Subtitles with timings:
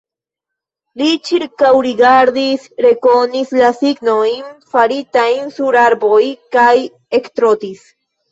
[0.99, 4.41] Li ĉirkaŭrigardis, rekonis la signojn,
[4.75, 6.23] faritajn sur arboj
[6.57, 6.75] kaj
[7.21, 7.85] ektrotis.